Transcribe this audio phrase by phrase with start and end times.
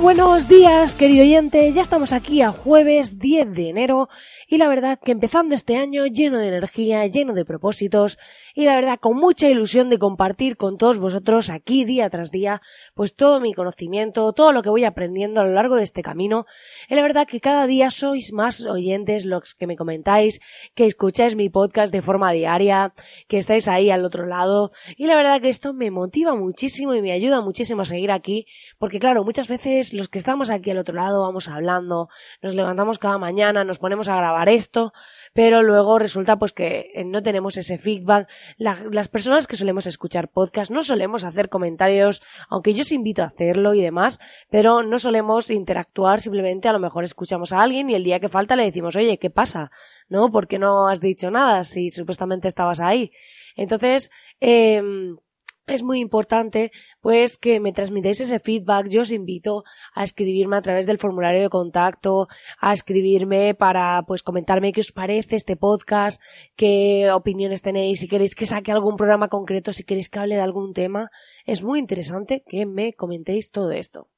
[0.00, 1.72] buenos días, querido oyente.
[1.72, 4.08] Ya estamos aquí a jueves 10 de enero
[4.46, 8.18] y la verdad que empezando este año lleno de energía, lleno de propósitos
[8.54, 12.60] y la verdad con mucha ilusión de compartir con todos vosotros aquí día tras día
[12.94, 16.44] pues todo mi conocimiento, todo lo que voy aprendiendo a lo largo de este camino.
[16.88, 20.40] Y la verdad que cada día sois más oyentes los que me comentáis,
[20.74, 22.92] que escucháis mi podcast de forma diaria,
[23.28, 27.02] que estáis ahí al otro lado y la verdad que esto me motiva muchísimo y
[27.02, 28.46] me ayuda muchísimo a seguir aquí
[28.78, 32.08] porque claro, muchas veces los que estamos aquí al otro lado vamos hablando,
[32.42, 34.92] nos levantamos cada mañana, nos ponemos a grabar esto,
[35.32, 38.28] pero luego resulta pues que eh, no tenemos ese feedback.
[38.58, 43.26] las personas que solemos escuchar podcast no solemos hacer comentarios, aunque yo os invito a
[43.26, 47.94] hacerlo y demás, pero no solemos interactuar, simplemente a lo mejor escuchamos a alguien y
[47.94, 49.70] el día que falta le decimos, oye, ¿qué pasa?
[50.08, 50.30] ¿No?
[50.30, 53.12] ¿Por qué no has dicho nada si supuestamente estabas ahí?
[53.56, 54.82] Entonces, eh,
[55.70, 58.88] es muy importante pues que me transmitáis ese feedback.
[58.88, 62.28] Yo os invito a escribirme a través del formulario de contacto,
[62.60, 66.20] a escribirme para pues comentarme qué os parece este podcast,
[66.56, 70.42] qué opiniones tenéis, si queréis que saque algún programa concreto, si queréis que hable de
[70.42, 71.10] algún tema.
[71.46, 74.08] Es muy interesante que me comentéis todo esto.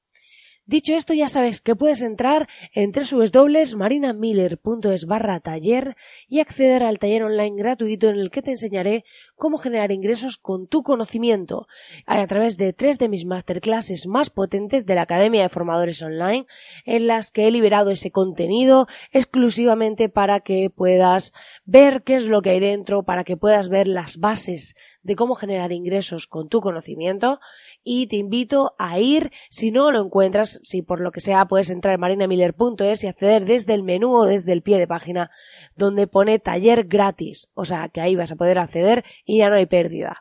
[0.65, 5.97] Dicho esto, ya sabes que puedes entrar en www.marinamiller.es barra taller
[6.29, 9.03] y acceder al taller online gratuito en el que te enseñaré
[9.43, 11.67] cómo generar ingresos con tu conocimiento
[12.07, 16.47] a través de tres de mis masterclasses más potentes de la Academia de Formadores Online
[16.85, 21.33] en las que he liberado ese contenido exclusivamente para que puedas
[21.65, 25.35] ver qué es lo que hay dentro, para que puedas ver las bases de cómo
[25.35, 27.41] generar ingresos con tu conocimiento.
[27.83, 31.71] Y te invito a ir, si no lo encuentras, si por lo que sea puedes
[31.71, 35.31] entrar en marinamiller.es y acceder desde el menú o desde el pie de página
[35.77, 39.05] donde pone taller gratis, o sea que ahí vas a poder acceder
[39.39, 40.21] ya no hay pérdida.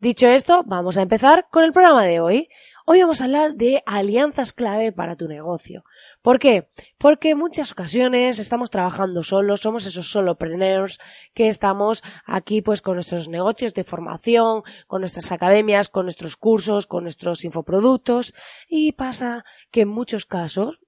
[0.00, 2.48] Dicho esto, vamos a empezar con el programa de hoy.
[2.84, 5.84] Hoy vamos a hablar de alianzas clave para tu negocio.
[6.20, 6.66] ¿Por qué?
[6.98, 10.98] Porque en muchas ocasiones estamos trabajando solos, somos esos solopreneurs
[11.34, 16.88] que estamos aquí pues con nuestros negocios de formación, con nuestras academias, con nuestros cursos,
[16.88, 18.34] con nuestros infoproductos
[18.68, 20.80] y pasa que en muchos casos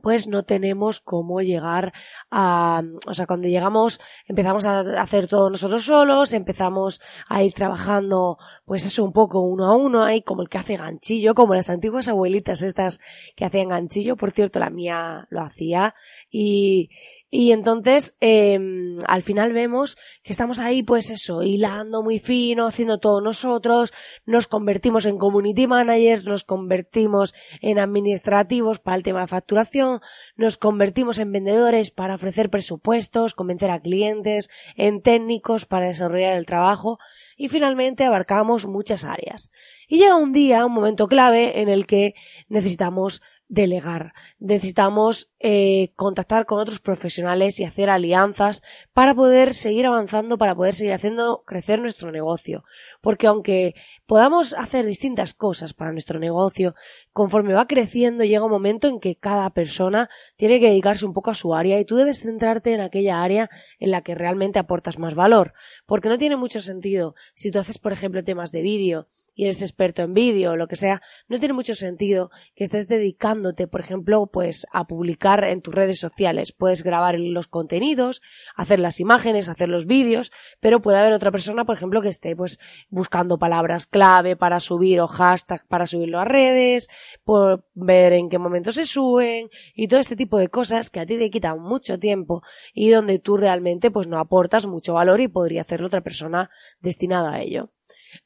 [0.00, 1.92] pues no tenemos cómo llegar
[2.30, 8.38] a, o sea, cuando llegamos empezamos a hacer todo nosotros solos, empezamos a ir trabajando,
[8.64, 11.70] pues eso un poco uno a uno, ahí como el que hace ganchillo, como las
[11.70, 13.00] antiguas abuelitas estas
[13.36, 15.94] que hacían ganchillo, por cierto la mía lo hacía
[16.30, 16.90] y,
[17.34, 18.58] y entonces, eh,
[19.06, 23.94] al final vemos que estamos ahí, pues eso, hilando muy fino, haciendo todo nosotros,
[24.26, 30.02] nos convertimos en community managers, nos convertimos en administrativos para el tema de facturación,
[30.36, 36.44] nos convertimos en vendedores para ofrecer presupuestos, convencer a clientes, en técnicos para desarrollar el
[36.44, 36.98] trabajo
[37.38, 39.50] y finalmente abarcamos muchas áreas.
[39.88, 42.12] Y llega un día, un momento clave en el que
[42.50, 44.14] necesitamos delegar.
[44.38, 50.74] Necesitamos eh, contactar con otros profesionales y hacer alianzas para poder seguir avanzando, para poder
[50.74, 52.64] seguir haciendo crecer nuestro negocio.
[53.00, 53.74] Porque aunque
[54.06, 56.74] podamos hacer distintas cosas para nuestro negocio,
[57.12, 61.30] conforme va creciendo llega un momento en que cada persona tiene que dedicarse un poco
[61.30, 64.98] a su área y tú debes centrarte en aquella área en la que realmente aportas
[64.98, 65.52] más valor.
[65.86, 69.62] Porque no tiene mucho sentido si tú haces, por ejemplo, temas de vídeo y eres
[69.62, 73.80] experto en vídeo o lo que sea, no tiene mucho sentido que estés dedicándote, por
[73.80, 76.52] ejemplo, pues a publicar en tus redes sociales.
[76.52, 78.20] Puedes grabar los contenidos,
[78.54, 82.36] hacer las imágenes, hacer los vídeos, pero puede haber otra persona, por ejemplo, que esté
[82.36, 82.58] pues
[82.90, 86.88] buscando palabras clave para subir o hashtag para subirlo a redes,
[87.24, 91.06] por ver en qué momento se suben y todo este tipo de cosas que a
[91.06, 92.42] ti te quitan mucho tiempo
[92.72, 96.50] y donde tú realmente pues no aportas mucho valor y podría hacerlo otra persona
[96.80, 97.70] destinada a ello.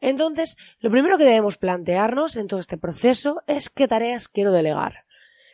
[0.01, 5.05] Entonces, lo primero que debemos plantearnos en todo este proceso es qué tareas quiero delegar.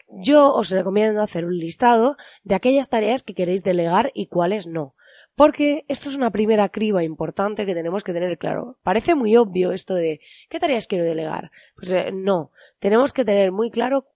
[0.09, 4.95] Yo os recomiendo hacer un listado de aquellas tareas que queréis delegar y cuáles no.
[5.35, 8.79] Porque esto es una primera criba importante que tenemos que tener claro.
[8.83, 10.21] Parece muy obvio esto de
[10.51, 11.51] ¿qué tareas quiero delegar?
[11.75, 12.51] Pues eh, no,
[12.81, 14.07] tenemos que tener muy claro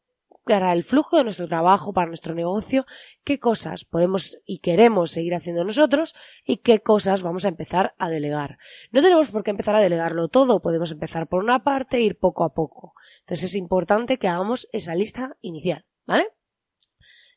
[0.48, 2.86] el flujo de nuestro trabajo, para nuestro negocio,
[3.24, 6.14] qué cosas podemos y queremos seguir haciendo nosotros
[6.44, 8.58] y qué cosas vamos a empezar a delegar.
[8.92, 12.16] No tenemos por qué empezar a delegarlo todo, podemos empezar por una parte e ir
[12.16, 12.94] poco a poco.
[13.20, 16.28] Entonces es importante que hagamos esa lista inicial, ¿vale?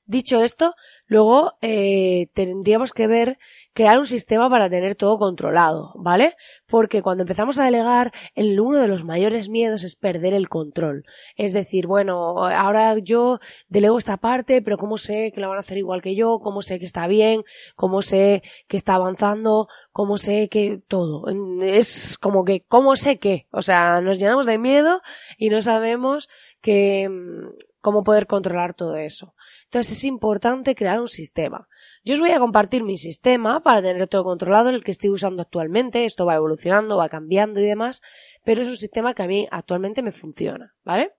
[0.06, 0.76] Dicho esto,
[1.08, 3.40] luego eh, tendríamos que ver
[3.74, 6.36] crear un sistema para tener todo controlado, ¿vale?
[6.68, 11.06] Porque cuando empezamos a delegar, el uno de los mayores miedos es perder el control.
[11.36, 15.62] Es decir, bueno, ahora yo delego esta parte, pero ¿cómo sé que la van a
[15.62, 16.40] hacer igual que yo?
[16.40, 17.44] ¿Cómo sé que está bien?
[17.76, 19.68] ¿Cómo sé que está avanzando?
[19.92, 21.26] ¿Cómo sé que todo?
[21.62, 23.48] Es como que, ¿cómo sé qué?
[23.52, 25.02] O sea, nos llenamos de miedo
[25.38, 26.28] y no sabemos
[26.62, 29.34] que, mm, cómo poder controlar todo eso.
[29.66, 31.68] Entonces es importante crear un sistema.
[32.10, 35.44] Yo os voy a compartir mi sistema para tener todo controlado, el que estoy usando
[35.44, 36.06] actualmente.
[36.06, 38.02] Esto va evolucionando, va cambiando y demás,
[38.44, 41.12] pero es un sistema que a mí actualmente me funciona, ¿vale?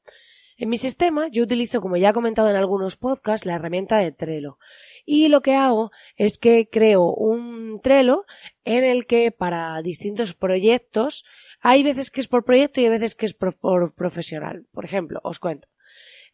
[0.57, 4.11] En mi sistema yo utilizo, como ya he comentado en algunos podcasts, la herramienta de
[4.11, 4.59] Trello.
[5.07, 8.25] Y lo que hago es que creo un Trello
[8.65, 11.25] en el que para distintos proyectos
[11.61, 14.67] hay veces que es por proyecto y hay veces que es por, por profesional.
[14.73, 15.69] Por ejemplo, os cuento.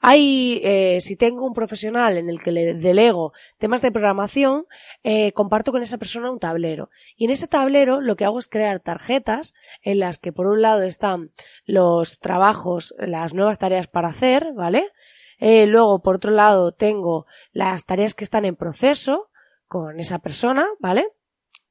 [0.00, 4.66] Hay, eh, si tengo un profesional en el que le delego temas de programación,
[5.02, 6.90] eh, comparto con esa persona un tablero.
[7.16, 10.62] Y en ese tablero lo que hago es crear tarjetas en las que por un
[10.62, 11.31] lado están
[11.64, 14.84] los trabajos, las nuevas tareas para hacer, ¿vale?
[15.38, 19.28] Eh, luego, por otro lado, tengo las tareas que están en proceso
[19.66, 21.08] con esa persona, ¿vale?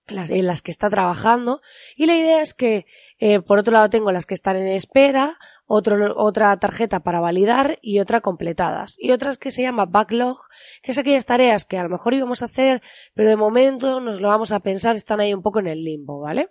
[0.08, 1.62] Las, en las que está trabajando.
[1.96, 2.86] Y la idea es que,
[3.20, 5.38] eh, por otro lado, tengo las que están en espera,
[5.68, 8.98] otra tarjeta para validar y otra completadas.
[9.00, 10.38] Y otras que se llama backlog,
[10.82, 12.82] que es aquellas tareas que a lo mejor íbamos a hacer,
[13.14, 16.20] pero de momento nos lo vamos a pensar, están ahí un poco en el limbo,
[16.20, 16.50] ¿vale?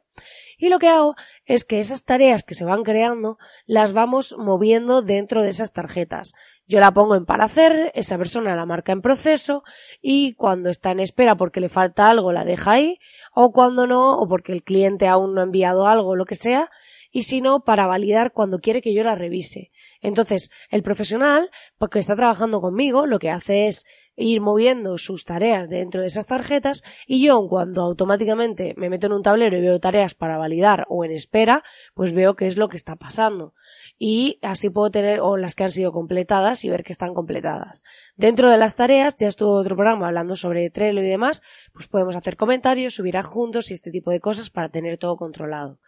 [0.58, 1.14] Y lo que hago
[1.46, 6.32] es que esas tareas que se van creando las vamos moviendo dentro de esas tarjetas.
[6.66, 9.62] Yo la pongo en para hacer, esa persona la marca en proceso
[10.00, 12.98] y cuando está en espera porque le falta algo la deja ahí
[13.34, 16.70] o cuando no o porque el cliente aún no ha enviado algo lo que sea
[17.14, 19.70] y si no, para validar cuando quiere que yo la revise.
[20.00, 25.68] Entonces, el profesional, porque está trabajando conmigo, lo que hace es ir moviendo sus tareas
[25.68, 29.78] dentro de esas tarjetas y yo cuando automáticamente me meto en un tablero y veo
[29.78, 31.62] tareas para validar o en espera,
[31.94, 33.54] pues veo qué es lo que está pasando.
[33.96, 37.84] Y así puedo tener o las que han sido completadas y ver que están completadas.
[38.16, 42.16] Dentro de las tareas, ya estuvo otro programa hablando sobre Trello y demás, pues podemos
[42.16, 45.78] hacer comentarios, subir adjuntos y este tipo de cosas para tener todo controlado.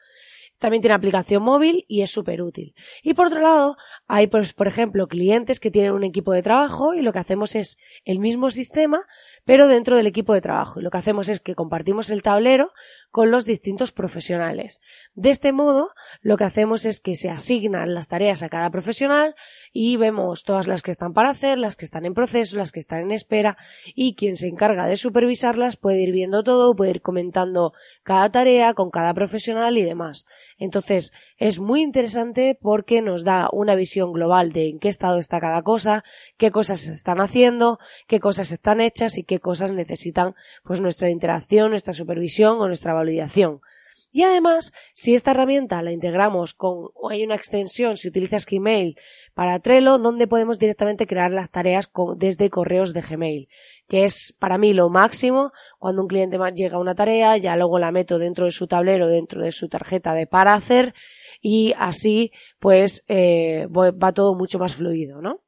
[0.58, 2.74] También tiene aplicación móvil y es súper útil.
[3.02, 3.76] Y por otro lado,
[4.06, 7.54] hay, pues, por ejemplo, clientes que tienen un equipo de trabajo y lo que hacemos
[7.54, 9.00] es el mismo sistema,
[9.44, 10.80] pero dentro del equipo de trabajo.
[10.80, 12.72] Y lo que hacemos es que compartimos el tablero
[13.10, 14.80] con los distintos profesionales.
[15.14, 19.34] De este modo, lo que hacemos es que se asignan las tareas a cada profesional
[19.72, 22.80] y vemos todas las que están para hacer, las que están en proceso, las que
[22.80, 23.56] están en espera
[23.94, 27.72] y quien se encarga de supervisarlas puede ir viendo todo, puede ir comentando
[28.02, 30.26] cada tarea con cada profesional y demás.
[30.58, 35.38] Entonces, es muy interesante porque nos da una visión global de en qué estado está
[35.40, 36.02] cada cosa,
[36.38, 40.34] qué cosas se están haciendo, qué cosas están hechas y qué cosas necesitan
[40.64, 43.60] pues nuestra interacción, nuestra supervisión o nuestra validación.
[44.12, 48.96] Y además, si esta herramienta la integramos con, o hay una extensión, si utilizas Gmail
[49.34, 53.48] para Trello, donde podemos directamente crear las tareas desde correos de Gmail,
[53.88, 55.52] que es para mí lo máximo.
[55.78, 59.08] Cuando un cliente llega a una tarea, ya luego la meto dentro de su tablero,
[59.08, 60.94] dentro de su tarjeta de para hacer,
[61.48, 65.44] y así, pues, eh, va todo mucho más fluido, ¿no?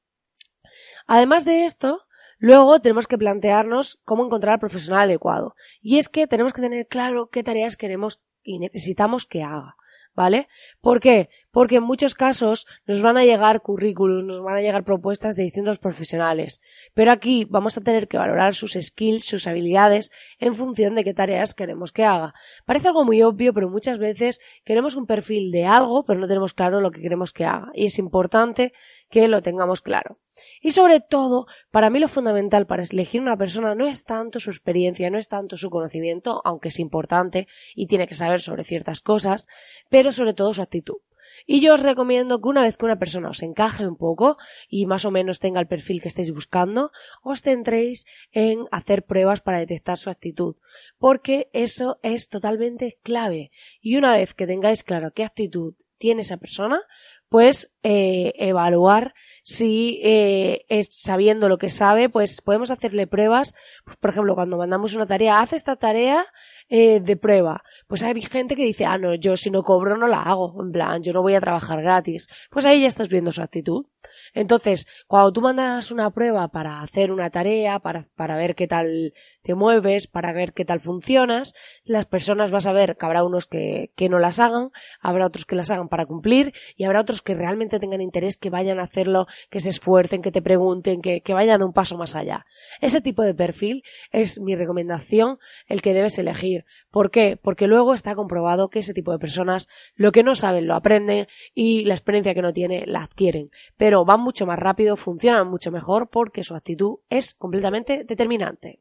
[1.08, 2.04] Además de esto,
[2.40, 5.56] Luego tenemos que plantearnos cómo encontrar al profesional adecuado.
[5.80, 9.74] Y es que tenemos que tener claro qué tareas queremos y necesitamos que haga.
[10.18, 10.48] ¿Vale?
[10.80, 11.28] ¿Por qué?
[11.52, 15.44] Porque en muchos casos nos van a llegar currículums, nos van a llegar propuestas de
[15.44, 16.60] distintos profesionales.
[16.92, 20.10] Pero aquí vamos a tener que valorar sus skills, sus habilidades,
[20.40, 22.34] en función de qué tareas queremos que haga.
[22.66, 26.52] Parece algo muy obvio, pero muchas veces queremos un perfil de algo, pero no tenemos
[26.52, 27.70] claro lo que queremos que haga.
[27.72, 28.72] Y es importante
[29.08, 30.18] que lo tengamos claro.
[30.60, 34.50] Y sobre todo, para mí lo fundamental para elegir una persona no es tanto su
[34.50, 39.00] experiencia, no es tanto su conocimiento, aunque es importante y tiene que saber sobre ciertas
[39.00, 39.48] cosas,
[39.88, 40.98] pero sobre todo su actitud.
[41.46, 44.36] Y yo os recomiendo que una vez que una persona os encaje un poco
[44.68, 46.90] y más o menos tenga el perfil que estéis buscando,
[47.22, 50.56] os centréis en hacer pruebas para detectar su actitud,
[50.98, 53.50] porque eso es totalmente clave.
[53.80, 56.82] Y una vez que tengáis claro qué actitud tiene esa persona,
[57.28, 59.14] pues eh, evaluar
[59.48, 63.54] si eh, es sabiendo lo que sabe, pues podemos hacerle pruebas.
[63.86, 66.26] Pues, por ejemplo, cuando mandamos una tarea, hace esta tarea
[66.68, 67.62] eh, de prueba.
[67.86, 70.54] Pues hay gente que dice, ah, no, yo si no cobro no la hago.
[70.62, 72.28] En plan, yo no voy a trabajar gratis.
[72.50, 73.86] Pues ahí ya estás viendo su actitud.
[74.34, 79.12] Entonces, cuando tú mandas una prueba para hacer una tarea, para, para ver qué tal
[79.42, 81.54] te mueves, para ver qué tal funcionas,
[81.84, 84.70] las personas vas a ver que habrá unos que, que no las hagan,
[85.00, 88.50] habrá otros que las hagan para cumplir y habrá otros que realmente tengan interés, que
[88.50, 92.14] vayan a hacerlo, que se esfuercen, que te pregunten, que, que vayan un paso más
[92.14, 92.44] allá.
[92.80, 96.64] Ese tipo de perfil es mi recomendación, el que debes elegir.
[96.90, 97.38] ¿Por qué?
[97.40, 101.26] Porque luego está comprobado que ese tipo de personas lo que no saben lo aprenden
[101.54, 103.50] y la experiencia que no tiene la adquieren.
[103.76, 108.80] Pero van mucho más rápido, funcionan mucho mejor porque su actitud es completamente determinante.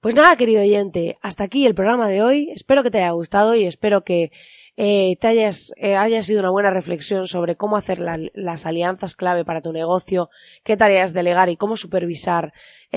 [0.00, 2.50] Pues nada, querido oyente, hasta aquí el programa de hoy.
[2.54, 4.32] Espero que te haya gustado y espero que
[4.82, 9.44] eh, te hayas, eh, haya sido una buena reflexión sobre cómo hacer las alianzas clave
[9.44, 10.30] para tu negocio,
[10.64, 12.54] qué tareas delegar y cómo supervisar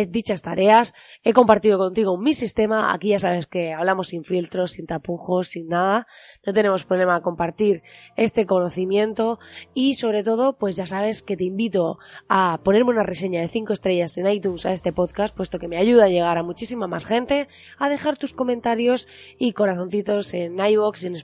[0.09, 0.93] dichas tareas.
[1.23, 2.93] He compartido contigo mi sistema.
[2.93, 6.07] Aquí ya sabes que hablamos sin filtros, sin tapujos, sin nada.
[6.45, 7.83] No tenemos problema a compartir
[8.15, 9.39] este conocimiento
[9.73, 13.73] y sobre todo, pues ya sabes que te invito a ponerme una reseña de 5
[13.73, 17.05] estrellas en iTunes a este podcast, puesto que me ayuda a llegar a muchísima más
[17.05, 17.47] gente,
[17.77, 21.15] a dejar tus comentarios y corazoncitos en iVoox y en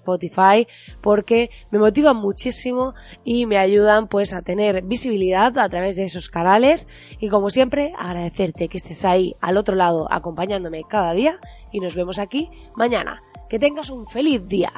[1.02, 6.30] Porque me motivan muchísimo y me ayudan pues a tener visibilidad a través de esos
[6.30, 6.88] canales
[7.20, 11.40] y como siempre agradecerte que estés ahí al otro lado acompañándome cada día
[11.72, 13.22] y nos vemos aquí mañana.
[13.50, 14.72] Que tengas un feliz día.